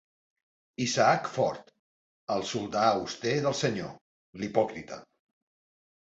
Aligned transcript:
Isaac 0.83 1.27
Ford, 1.33 1.67
el 2.35 2.45
soldat 2.51 3.01
auster 3.01 3.33
del 3.43 3.57
senyor, 3.59 3.91
l'hipòcrita. 4.43 4.99